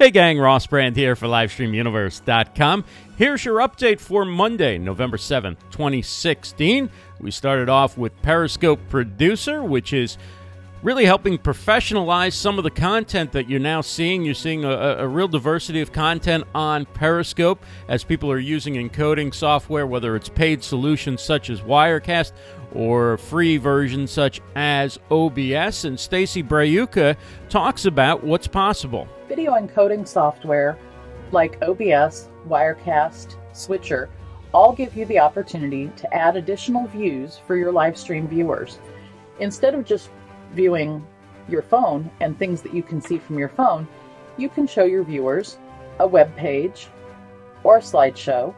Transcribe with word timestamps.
Hey 0.00 0.10
gang, 0.10 0.38
Ross 0.38 0.66
Brand 0.66 0.96
here 0.96 1.14
for 1.14 1.26
LivestreamUniverse.com. 1.26 2.86
Here's 3.18 3.44
your 3.44 3.58
update 3.58 4.00
for 4.00 4.24
Monday, 4.24 4.78
November 4.78 5.18
7th, 5.18 5.58
2016. 5.72 6.88
We 7.20 7.30
started 7.30 7.68
off 7.68 7.98
with 7.98 8.22
Periscope 8.22 8.80
Producer, 8.88 9.62
which 9.62 9.92
is 9.92 10.16
really 10.82 11.04
helping 11.04 11.36
professionalize 11.36 12.32
some 12.32 12.56
of 12.56 12.64
the 12.64 12.70
content 12.70 13.32
that 13.32 13.50
you're 13.50 13.60
now 13.60 13.82
seeing. 13.82 14.24
You're 14.24 14.32
seeing 14.32 14.64
a, 14.64 14.70
a, 14.70 15.06
real 15.06 15.28
diversity 15.28 15.82
of 15.82 15.92
content 15.92 16.44
on 16.54 16.86
Periscope 16.86 17.62
as 17.86 18.02
people 18.02 18.32
are 18.32 18.38
using 18.38 18.76
encoding 18.76 19.34
software, 19.34 19.86
whether 19.86 20.16
it's 20.16 20.30
paid 20.30 20.64
solutions 20.64 21.20
such 21.20 21.50
as 21.50 21.60
Wirecast 21.60 22.32
or 22.74 23.16
free 23.18 23.56
versions 23.56 24.10
such 24.10 24.40
as 24.54 24.98
OBS. 25.10 25.84
And 25.84 25.98
Stacy 25.98 26.42
Braiuca 26.42 27.16
talks 27.48 27.84
about 27.84 28.24
what's 28.24 28.46
possible. 28.46 29.08
Video 29.28 29.52
encoding 29.52 30.06
software 30.06 30.78
like 31.32 31.62
OBS, 31.62 32.28
Wirecast, 32.48 33.36
Switcher 33.52 34.08
all 34.52 34.72
give 34.72 34.96
you 34.96 35.04
the 35.06 35.18
opportunity 35.18 35.90
to 35.96 36.12
add 36.14 36.36
additional 36.36 36.86
views 36.88 37.38
for 37.46 37.56
your 37.56 37.72
live 37.72 37.96
stream 37.96 38.26
viewers. 38.26 38.78
Instead 39.38 39.74
of 39.74 39.84
just 39.84 40.10
viewing 40.52 41.06
your 41.48 41.62
phone 41.62 42.10
and 42.20 42.38
things 42.38 42.62
that 42.62 42.74
you 42.74 42.82
can 42.82 43.00
see 43.00 43.18
from 43.18 43.38
your 43.38 43.48
phone, 43.48 43.86
you 44.36 44.48
can 44.48 44.66
show 44.66 44.84
your 44.84 45.04
viewers 45.04 45.58
a 45.98 46.06
web 46.06 46.34
page 46.36 46.88
or 47.62 47.76
a 47.76 47.80
slideshow. 47.80 48.54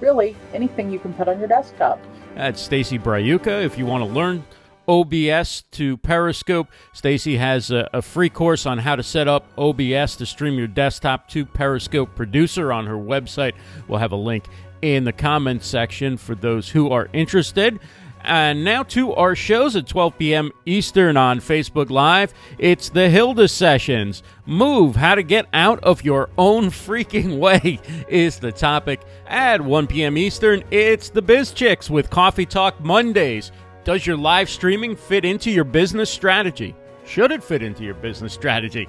Really, 0.00 0.36
anything 0.52 0.90
you 0.90 0.98
can 0.98 1.12
put 1.14 1.28
on 1.28 1.38
your 1.38 1.48
desktop. 1.48 2.00
That's 2.34 2.60
Stacy 2.60 2.98
Braiuca. 2.98 3.64
If 3.64 3.78
you 3.78 3.86
want 3.86 4.04
to 4.04 4.10
learn 4.10 4.44
OBS 4.88 5.62
to 5.72 5.96
Periscope, 5.98 6.68
Stacy 6.92 7.36
has 7.36 7.70
a, 7.70 7.88
a, 7.92 8.02
free 8.02 8.28
course 8.28 8.66
on 8.66 8.78
how 8.78 8.96
to 8.96 9.02
set 9.02 9.28
up 9.28 9.46
OBS 9.56 10.16
to 10.16 10.26
stream 10.26 10.54
your 10.54 10.66
desktop 10.66 11.28
to 11.28 11.46
Periscope 11.46 12.14
Producer 12.14 12.72
on 12.72 12.86
her 12.86 12.96
website. 12.96 13.54
We'll 13.88 14.00
have 14.00 14.12
a 14.12 14.16
link 14.16 14.44
in 14.82 15.04
the 15.04 15.12
comments 15.12 15.66
section 15.66 16.16
for 16.16 16.34
those 16.34 16.68
who 16.68 16.90
are 16.90 17.08
interested. 17.12 17.80
And 18.24 18.64
now 18.64 18.82
to 18.84 19.12
our 19.12 19.36
shows 19.36 19.76
at 19.76 19.86
12 19.86 20.18
p.m. 20.18 20.50
Eastern 20.64 21.18
on 21.18 21.40
Facebook 21.40 21.90
Live. 21.90 22.32
It's 22.58 22.88
the 22.88 23.10
Hilda 23.10 23.48
Sessions. 23.48 24.22
Move, 24.46 24.96
how 24.96 25.14
to 25.14 25.22
get 25.22 25.46
out 25.52 25.82
of 25.84 26.02
your 26.04 26.30
own 26.38 26.66
freaking 26.66 27.38
way 27.40 27.78
is 28.08 28.38
the 28.38 28.50
topic. 28.50 29.02
At 29.26 29.60
1 29.60 29.86
p.m. 29.88 30.16
Eastern, 30.16 30.64
it's 30.70 31.10
the 31.10 31.20
Biz 31.20 31.52
Chicks 31.52 31.90
with 31.90 32.08
Coffee 32.08 32.46
Talk 32.46 32.80
Mondays. 32.80 33.52
Does 33.84 34.06
your 34.06 34.16
live 34.16 34.48
streaming 34.48 34.96
fit 34.96 35.26
into 35.26 35.50
your 35.50 35.64
business 35.64 36.08
strategy? 36.08 36.74
Should 37.04 37.30
it 37.30 37.44
fit 37.44 37.62
into 37.62 37.84
your 37.84 37.94
business 37.94 38.32
strategy? 38.32 38.88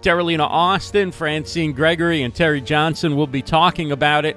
Terralina 0.00 0.46
Austin, 0.48 1.10
Francine 1.10 1.72
Gregory, 1.72 2.22
and 2.22 2.32
Terry 2.32 2.60
Johnson 2.60 3.16
will 3.16 3.26
be 3.26 3.42
talking 3.42 3.90
about 3.90 4.24
it. 4.24 4.36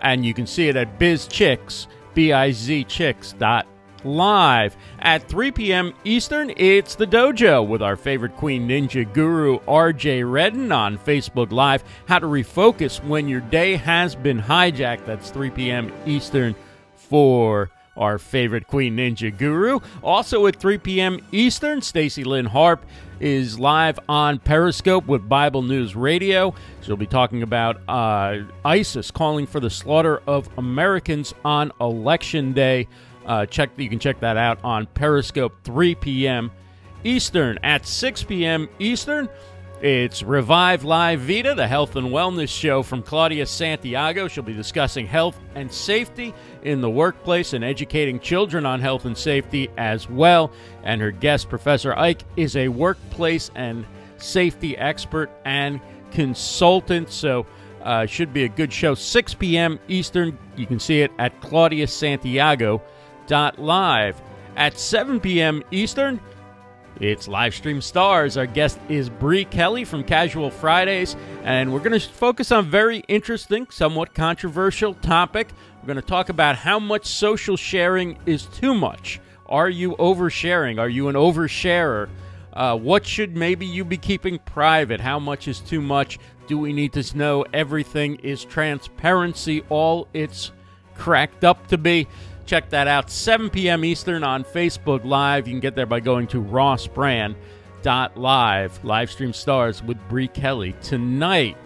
And 0.00 0.24
you 0.24 0.32
can 0.32 0.46
see 0.46 0.68
it 0.68 0.76
at 0.76 0.98
B-I-Z 0.98 2.84
Chicks 2.84 3.34
dot 3.38 3.66
live 4.04 4.76
at 4.98 5.28
3 5.28 5.50
p.m. 5.52 5.94
Eastern. 6.04 6.52
It's 6.56 6.94
the 6.94 7.06
dojo 7.06 7.66
with 7.66 7.82
our 7.82 7.96
favorite 7.96 8.36
Queen 8.36 8.68
Ninja 8.68 9.10
guru, 9.12 9.58
RJ 9.60 10.30
Redden, 10.30 10.72
on 10.72 10.98
Facebook 10.98 11.52
Live. 11.52 11.84
How 12.06 12.18
to 12.18 12.26
refocus 12.26 13.02
when 13.04 13.28
your 13.28 13.40
day 13.40 13.76
has 13.76 14.14
been 14.14 14.40
hijacked. 14.40 15.06
That's 15.06 15.30
3 15.30 15.50
p.m. 15.50 15.92
Eastern 16.06 16.54
for 16.94 17.70
our 17.96 18.18
favorite 18.18 18.66
Queen 18.66 18.96
Ninja 18.96 19.36
guru. 19.36 19.80
Also 20.02 20.46
at 20.46 20.56
3 20.56 20.78
p.m. 20.78 21.24
Eastern, 21.32 21.82
Stacy 21.82 22.24
Lynn 22.24 22.46
Harp 22.46 22.84
is 23.20 23.58
live 23.58 23.98
on 24.08 24.38
Periscope 24.38 25.06
with 25.06 25.28
Bible 25.28 25.62
News 25.62 25.94
Radio. 25.94 26.54
She'll 26.80 26.96
be 26.96 27.06
talking 27.06 27.42
about 27.42 27.80
uh, 27.86 28.38
ISIS 28.64 29.10
calling 29.10 29.46
for 29.46 29.60
the 29.60 29.68
slaughter 29.70 30.22
of 30.26 30.48
Americans 30.56 31.34
on 31.44 31.72
Election 31.80 32.52
Day. 32.54 32.88
Uh, 33.26 33.46
check 33.46 33.70
you 33.76 33.88
can 33.88 33.98
check 33.98 34.20
that 34.20 34.36
out 34.36 34.58
on 34.64 34.86
Periscope 34.86 35.52
3 35.64 35.94
p.m. 35.96 36.50
Eastern 37.04 37.58
at 37.62 37.86
6 37.86 38.24
p.m. 38.24 38.68
Eastern. 38.78 39.28
It's 39.82 40.22
Revive 40.22 40.84
Live 40.84 41.20
Vita, 41.20 41.54
the 41.54 41.66
health 41.66 41.96
and 41.96 42.08
wellness 42.08 42.50
show 42.50 42.82
from 42.82 43.02
Claudia 43.02 43.46
Santiago. 43.46 44.28
She'll 44.28 44.44
be 44.44 44.52
discussing 44.52 45.06
health 45.06 45.40
and 45.54 45.72
safety 45.72 46.34
in 46.62 46.82
the 46.82 46.90
workplace 46.90 47.54
and 47.54 47.64
educating 47.64 48.20
children 48.20 48.66
on 48.66 48.80
health 48.80 49.06
and 49.06 49.16
safety 49.16 49.70
as 49.78 50.06
well. 50.06 50.52
And 50.82 51.00
her 51.00 51.10
guest, 51.10 51.48
Professor 51.48 51.94
Ike, 51.94 52.24
is 52.36 52.56
a 52.56 52.68
workplace 52.68 53.50
and 53.54 53.86
safety 54.18 54.76
expert 54.76 55.30
and 55.46 55.80
consultant. 56.10 57.10
So, 57.10 57.46
uh, 57.82 58.04
should 58.04 58.34
be 58.34 58.44
a 58.44 58.48
good 58.50 58.70
show. 58.70 58.94
6 58.94 59.34
p.m. 59.34 59.80
Eastern. 59.88 60.36
You 60.56 60.66
can 60.66 60.78
see 60.78 61.00
it 61.00 61.10
at 61.18 61.40
Claudia 61.40 61.86
Santiago 61.86 62.82
live. 63.30 64.20
At 64.56 64.78
7 64.78 65.20
p.m. 65.20 65.62
Eastern, 65.70 66.20
it's 67.00 67.28
live 67.28 67.54
stream 67.54 67.80
Stars. 67.80 68.36
Our 68.36 68.46
guest 68.46 68.78
is 68.88 69.08
Bree 69.08 69.44
Kelly 69.44 69.84
from 69.84 70.02
Casual 70.02 70.50
Fridays, 70.50 71.16
and 71.44 71.72
we're 71.72 71.78
going 71.78 71.98
to 71.98 72.08
focus 72.08 72.50
on 72.50 72.68
very 72.68 72.98
interesting, 73.08 73.68
somewhat 73.70 74.14
controversial 74.14 74.94
topic. 74.94 75.50
We're 75.80 75.86
going 75.86 75.96
to 75.96 76.02
talk 76.02 76.28
about 76.28 76.56
how 76.56 76.78
much 76.78 77.06
social 77.06 77.56
sharing 77.56 78.18
is 78.26 78.46
too 78.46 78.74
much. 78.74 79.20
Are 79.48 79.70
you 79.70 79.92
oversharing? 79.96 80.78
Are 80.78 80.88
you 80.88 81.08
an 81.08 81.14
oversharer? 81.14 82.08
Uh, 82.52 82.76
what 82.76 83.06
should 83.06 83.36
maybe 83.36 83.64
you 83.64 83.84
be 83.84 83.96
keeping 83.96 84.38
private? 84.40 85.00
How 85.00 85.20
much 85.20 85.46
is 85.46 85.60
too 85.60 85.80
much? 85.80 86.18
Do 86.48 86.58
we 86.58 86.72
need 86.72 86.92
to 86.94 87.16
know 87.16 87.44
everything 87.52 88.16
is 88.16 88.44
transparency? 88.44 89.62
All 89.68 90.08
it's 90.12 90.50
cracked 90.96 91.44
up 91.44 91.66
to 91.68 91.78
be. 91.78 92.06
Check 92.50 92.68
that 92.70 92.88
out, 92.88 93.08
7 93.08 93.48
p.m. 93.48 93.84
Eastern 93.84 94.24
on 94.24 94.42
Facebook 94.42 95.04
Live. 95.04 95.46
You 95.46 95.52
can 95.52 95.60
get 95.60 95.76
there 95.76 95.86
by 95.86 96.00
going 96.00 96.26
to 96.26 96.42
rossbrand.live. 96.42 98.84
Live 98.84 99.10
stream 99.12 99.32
stars 99.32 99.84
with 99.84 99.96
Bree 100.08 100.26
Kelly. 100.26 100.74
Tonight 100.82 101.56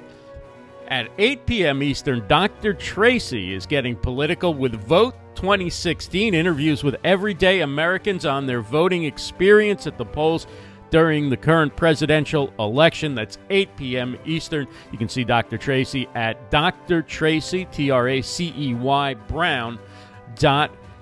at 0.88 1.08
8 1.16 1.46
p.m. 1.46 1.82
Eastern, 1.82 2.28
Dr. 2.28 2.74
Tracey 2.74 3.54
is 3.54 3.64
getting 3.64 3.96
political 3.96 4.52
with 4.52 4.74
Vote 4.74 5.14
2016 5.36 6.34
interviews 6.34 6.84
with 6.84 6.96
everyday 7.02 7.62
Americans 7.62 8.26
on 8.26 8.44
their 8.44 8.60
voting 8.60 9.04
experience 9.04 9.86
at 9.86 9.96
the 9.96 10.04
polls 10.04 10.46
during 10.90 11.30
the 11.30 11.36
current 11.38 11.74
presidential 11.76 12.52
election. 12.58 13.14
That's 13.14 13.38
8 13.48 13.74
p.m. 13.78 14.18
Eastern. 14.26 14.68
You 14.92 14.98
can 14.98 15.08
see 15.08 15.24
Dr. 15.24 15.56
Tracey 15.56 16.10
at 16.14 16.50
Dr. 16.50 17.00
Tracey, 17.00 17.64
T 17.72 17.90
R 17.90 18.06
A 18.06 18.20
C 18.20 18.52
E 18.54 18.74
Y 18.74 19.14
Brown 19.14 19.78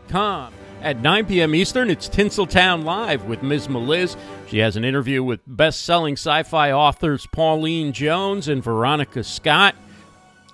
com. 0.08 0.52
At 0.82 1.00
9 1.00 1.26
p.m. 1.26 1.54
Eastern, 1.54 1.90
it's 1.90 2.08
Tinseltown 2.08 2.82
Live 2.82 3.24
with 3.24 3.42
Ms. 3.42 3.68
Meliz. 3.68 4.16
She 4.48 4.58
has 4.58 4.74
an 4.74 4.84
interview 4.84 5.22
with 5.22 5.40
best 5.46 5.82
selling 5.84 6.14
sci 6.14 6.42
fi 6.42 6.72
authors 6.72 7.26
Pauline 7.26 7.92
Jones 7.92 8.48
and 8.48 8.62
Veronica 8.62 9.22
Scott. 9.22 9.76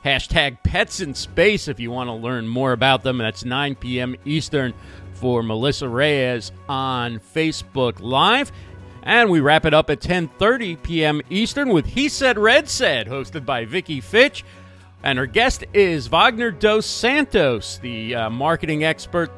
Hashtag 0.04 0.62
Pets 0.62 1.00
in 1.00 1.14
Space 1.14 1.66
if 1.66 1.80
you 1.80 1.90
want 1.90 2.08
to 2.08 2.12
learn 2.12 2.46
more 2.46 2.72
about 2.72 3.02
them. 3.02 3.18
That's 3.18 3.44
9 3.44 3.76
p.m. 3.76 4.16
Eastern 4.24 4.74
for 5.14 5.42
Melissa 5.42 5.88
Reyes 5.88 6.52
on 6.68 7.18
Facebook 7.18 8.00
Live. 8.00 8.52
And 9.02 9.30
we 9.30 9.40
wrap 9.40 9.64
it 9.64 9.72
up 9.72 9.88
at 9.88 10.00
10:30 10.00 10.82
p.m. 10.82 11.22
Eastern 11.30 11.70
with 11.70 11.86
He 11.86 12.10
Said 12.10 12.38
Red 12.38 12.68
Said, 12.68 13.06
hosted 13.06 13.46
by 13.46 13.64
Vicky 13.64 14.00
Fitch. 14.00 14.44
And 15.02 15.18
our 15.18 15.26
guest 15.26 15.64
is 15.72 16.08
Wagner 16.08 16.50
Dos 16.50 16.84
Santos, 16.84 17.78
the 17.78 18.14
uh, 18.14 18.30
marketing 18.30 18.84
expert, 18.84 19.30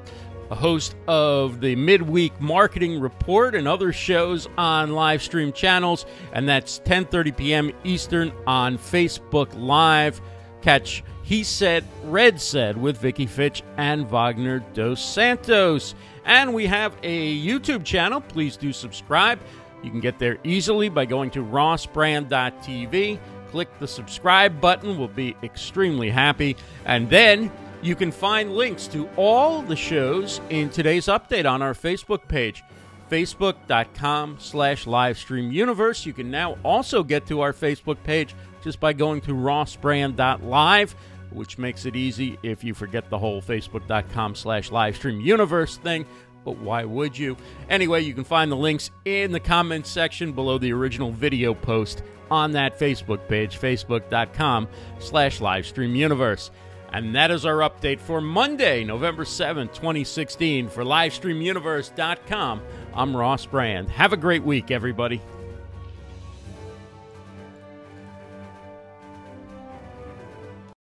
a 0.50 0.54
host 0.54 0.96
of 1.06 1.60
the 1.60 1.76
Midweek 1.76 2.40
Marketing 2.40 2.98
Report 2.98 3.54
and 3.54 3.68
other 3.68 3.92
shows 3.92 4.48
on 4.56 4.92
live 4.92 5.22
stream 5.22 5.52
channels. 5.52 6.06
And 6.32 6.48
that's 6.48 6.80
10:30 6.80 7.36
p.m. 7.36 7.72
Eastern 7.84 8.32
on 8.46 8.78
Facebook 8.78 9.48
Live. 9.54 10.20
Catch 10.62 11.04
He 11.22 11.44
Said, 11.44 11.84
Red 12.04 12.40
Said 12.40 12.76
with 12.76 12.96
Vicky 12.96 13.26
Fitch 13.26 13.62
and 13.76 14.08
Wagner 14.10 14.64
Dos 14.72 15.02
Santos. 15.02 15.94
And 16.24 16.54
we 16.54 16.66
have 16.66 16.96
a 17.02 17.38
YouTube 17.38 17.84
channel. 17.84 18.20
Please 18.20 18.56
do 18.56 18.72
subscribe. 18.72 19.38
You 19.82 19.90
can 19.90 20.00
get 20.00 20.18
there 20.18 20.38
easily 20.44 20.88
by 20.88 21.06
going 21.06 21.30
to 21.30 21.44
rossbrand.tv 21.44 23.18
click 23.50 23.68
the 23.78 23.88
subscribe 23.88 24.60
button. 24.60 24.98
We'll 24.98 25.08
be 25.08 25.36
extremely 25.42 26.10
happy. 26.10 26.56
And 26.84 27.08
then 27.10 27.50
you 27.82 27.94
can 27.94 28.12
find 28.12 28.54
links 28.54 28.86
to 28.88 29.08
all 29.16 29.62
the 29.62 29.76
shows 29.76 30.40
in 30.50 30.70
today's 30.70 31.06
update 31.06 31.50
on 31.50 31.62
our 31.62 31.74
Facebook 31.74 32.28
page 32.28 32.62
facebook.com 33.10 34.36
slash 34.38 34.84
livestreamuniverse 34.84 36.06
you 36.06 36.12
can 36.12 36.30
now 36.30 36.56
also 36.62 37.02
get 37.02 37.26
to 37.26 37.40
our 37.40 37.52
facebook 37.52 38.00
page 38.04 38.36
just 38.62 38.78
by 38.78 38.92
going 38.92 39.20
to 39.20 39.32
rossbrand.live 39.32 40.94
which 41.32 41.58
makes 41.58 41.86
it 41.86 41.96
easy 41.96 42.38
if 42.44 42.62
you 42.62 42.72
forget 42.72 43.10
the 43.10 43.18
whole 43.18 43.42
facebook.com 43.42 44.36
slash 44.36 44.70
livestreamuniverse 44.70 45.76
thing 45.78 46.06
but 46.44 46.58
why 46.58 46.84
would 46.84 47.16
you 47.16 47.36
anyway 47.68 48.00
you 48.00 48.14
can 48.14 48.24
find 48.24 48.50
the 48.50 48.56
links 48.56 48.90
in 49.04 49.32
the 49.32 49.40
comments 49.40 49.90
section 49.90 50.32
below 50.32 50.58
the 50.58 50.72
original 50.72 51.10
video 51.10 51.54
post 51.54 52.02
on 52.30 52.52
that 52.52 52.78
Facebook 52.78 53.26
page, 53.28 53.58
facebook.com 53.58 54.68
slash 54.98 55.40
livestreamuniverse. 55.40 56.50
And 56.92 57.14
that 57.14 57.30
is 57.30 57.46
our 57.46 57.58
update 57.58 58.00
for 58.00 58.20
Monday, 58.20 58.82
November 58.84 59.24
7th, 59.24 59.74
2016. 59.74 60.68
For 60.68 60.84
LivestreamUniverse.com, 60.84 62.62
I'm 62.94 63.16
Ross 63.16 63.46
Brand. 63.46 63.90
Have 63.90 64.12
a 64.12 64.16
great 64.16 64.42
week, 64.42 64.70
everybody. 64.70 65.20